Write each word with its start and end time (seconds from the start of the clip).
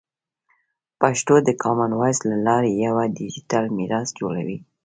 پښتو 1.01 1.35
د 1.47 1.49
کامن 1.63 1.91
وایس 1.99 2.19
له 2.29 2.37
لارې 2.47 2.71
یوه 2.85 3.03
ډیجیټل 3.17 3.63
میراث 3.77 4.09
جوړوي. 4.19 4.57